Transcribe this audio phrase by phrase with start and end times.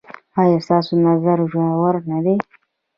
[0.41, 2.35] ایا ستاسو نظر ژور نه دی؟